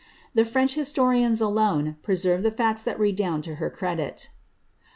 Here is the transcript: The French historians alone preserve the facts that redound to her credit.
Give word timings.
The 0.33 0.43
French 0.45 0.73
historians 0.73 1.41
alone 1.41 1.95
preserve 2.01 2.41
the 2.41 2.49
facts 2.49 2.81
that 2.85 2.97
redound 2.99 3.43
to 3.43 3.55
her 3.61 3.69
credit. 3.69 4.31